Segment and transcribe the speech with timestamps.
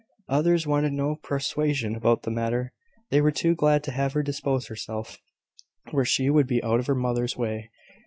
[0.29, 2.73] Others wanted no persuasion about the matter.
[3.11, 5.19] They were too glad to have her dispose herself
[5.91, 7.69] where she would be out of her mother's way.